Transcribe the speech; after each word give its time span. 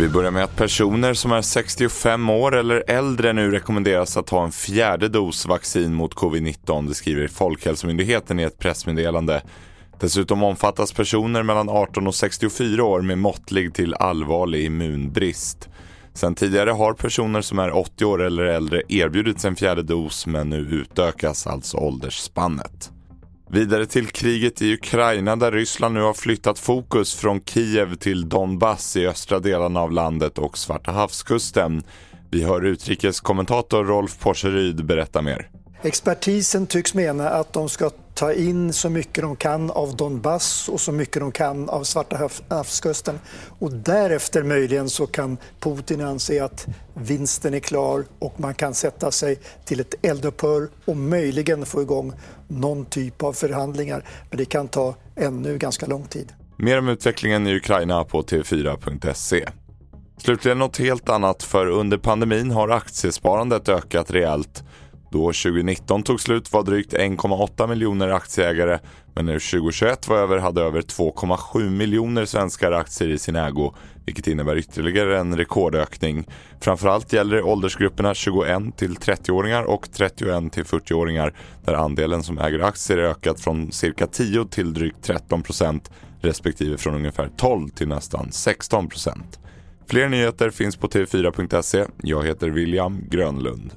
Vi 0.00 0.08
börjar 0.08 0.30
med 0.30 0.44
att 0.44 0.56
personer 0.56 1.14
som 1.14 1.32
är 1.32 1.42
65 1.42 2.30
år 2.30 2.56
eller 2.56 2.84
äldre 2.86 3.32
nu 3.32 3.50
rekommenderas 3.50 4.16
att 4.16 4.26
ta 4.26 4.44
en 4.44 4.52
fjärde 4.52 5.08
dos 5.08 5.46
vaccin 5.46 5.94
mot 5.94 6.14
covid-19, 6.14 6.88
det 6.88 6.94
skriver 6.94 7.28
Folkhälsomyndigheten 7.28 8.40
i 8.40 8.42
ett 8.42 8.58
pressmeddelande. 8.58 9.42
Dessutom 10.00 10.42
omfattas 10.42 10.92
personer 10.92 11.42
mellan 11.42 11.68
18 11.68 12.06
och 12.06 12.14
64 12.14 12.84
år 12.84 13.00
med 13.00 13.18
måttlig 13.18 13.74
till 13.74 13.94
allvarlig 13.94 14.64
immunbrist. 14.64 15.68
Sen 16.14 16.34
tidigare 16.34 16.70
har 16.70 16.92
personer 16.92 17.40
som 17.40 17.58
är 17.58 17.76
80 17.76 18.04
år 18.04 18.22
eller 18.22 18.42
äldre 18.42 18.82
erbjudits 18.88 19.44
en 19.44 19.56
fjärde 19.56 19.82
dos 19.82 20.26
men 20.26 20.50
nu 20.50 20.56
utökas 20.56 21.46
alltså 21.46 21.76
åldersspannet. 21.76 22.90
Vidare 23.52 23.86
till 23.86 24.06
kriget 24.06 24.62
i 24.62 24.74
Ukraina 24.74 25.36
där 25.36 25.52
Ryssland 25.52 25.94
nu 25.94 26.00
har 26.00 26.14
flyttat 26.14 26.58
fokus 26.58 27.14
från 27.14 27.40
Kiev 27.40 27.94
till 27.94 28.28
Donbass 28.28 28.96
i 28.96 29.06
östra 29.06 29.38
delarna 29.38 29.80
av 29.80 29.92
landet 29.92 30.38
och 30.38 30.58
Svarta 30.58 30.92
havskusten. 30.92 31.82
Vi 32.30 32.42
hör 32.42 32.64
utrikeskommentator 32.64 33.84
Rolf 33.84 34.18
Porseryd 34.18 34.84
berätta 34.84 35.22
mer. 35.22 35.50
Expertisen 35.82 36.66
tycks 36.66 36.94
mena 36.94 37.28
att 37.28 37.52
de 37.52 37.68
ska 37.68 37.90
ta 38.20 38.32
in 38.32 38.72
så 38.72 38.90
mycket 38.90 39.22
de 39.22 39.36
kan 39.36 39.70
av 39.70 39.96
Donbass 39.96 40.68
och 40.68 40.80
så 40.80 40.92
mycket 40.92 41.20
de 41.20 41.32
kan 41.32 41.68
av 41.68 41.84
Svarta 41.84 42.30
havskusten. 42.48 43.18
Och 43.58 43.72
därefter 43.72 44.42
möjligen 44.42 44.90
så 44.90 45.06
kan 45.06 45.36
Putin 45.60 46.00
anse 46.00 46.44
att 46.44 46.66
vinsten 46.94 47.54
är 47.54 47.60
klar 47.60 48.04
och 48.18 48.40
man 48.40 48.54
kan 48.54 48.74
sätta 48.74 49.10
sig 49.10 49.38
till 49.64 49.80
ett 49.80 49.94
eldupphör 50.02 50.68
och 50.84 50.96
möjligen 50.96 51.66
få 51.66 51.82
igång 51.82 52.12
någon 52.48 52.84
typ 52.84 53.22
av 53.22 53.32
förhandlingar. 53.32 54.04
Men 54.30 54.38
det 54.38 54.44
kan 54.44 54.68
ta 54.68 54.94
ännu 55.16 55.58
ganska 55.58 55.86
lång 55.86 56.04
tid. 56.04 56.32
Mer 56.56 56.78
om 56.78 56.88
utvecklingen 56.88 57.46
i 57.46 57.56
Ukraina 57.56 58.04
på 58.04 58.22
tv4.se. 58.22 59.48
Slutligen 60.18 60.58
något 60.58 60.78
helt 60.78 61.08
annat, 61.08 61.42
för 61.42 61.66
under 61.66 61.98
pandemin 61.98 62.50
har 62.50 62.68
aktiesparandet 62.68 63.68
ökat 63.68 64.10
rejält. 64.10 64.64
Då 65.10 65.26
2019 65.26 66.02
tog 66.02 66.20
slut 66.20 66.52
var 66.52 66.62
drygt 66.62 66.92
1,8 66.92 67.66
miljoner 67.66 68.08
aktieägare 68.08 68.78
men 69.14 69.26
när 69.26 69.50
2021 69.50 70.08
var 70.08 70.16
över 70.16 70.38
hade 70.38 70.62
över 70.62 70.82
2,7 70.82 71.70
miljoner 71.70 72.24
svenskar 72.24 72.72
aktier 72.72 73.08
i 73.08 73.18
sin 73.18 73.36
ägo 73.36 73.74
vilket 74.04 74.26
innebär 74.26 74.56
ytterligare 74.56 75.18
en 75.18 75.36
rekordökning. 75.36 76.28
Framförallt 76.60 77.12
gäller 77.12 77.36
det 77.36 77.42
åldersgrupperna 77.42 78.14
21 78.14 78.76
till 78.76 78.96
30-åringar 78.96 79.62
och 79.62 79.92
31 79.92 80.52
till 80.52 80.64
40-åringar 80.64 81.34
där 81.64 81.74
andelen 81.74 82.22
som 82.22 82.38
äger 82.38 82.60
aktier 82.60 82.98
ökat 82.98 83.40
från 83.40 83.72
cirka 83.72 84.06
10 84.06 84.44
till 84.44 84.74
drygt 84.74 85.02
13 85.02 85.42
procent 85.42 85.90
respektive 86.20 86.76
från 86.76 86.94
ungefär 86.94 87.30
12 87.36 87.68
till 87.68 87.88
nästan 87.88 88.32
16 88.32 88.88
procent. 88.88 89.38
Fler 89.86 90.08
nyheter 90.08 90.50
finns 90.50 90.76
på 90.76 90.88
tv4.se. 90.88 91.84
Jag 92.02 92.26
heter 92.26 92.48
William 92.48 93.00
Grönlund. 93.10 93.72